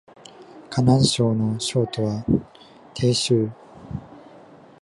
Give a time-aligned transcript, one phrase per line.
[0.71, 2.25] 河南省の省都は
[2.95, 3.51] 鄭州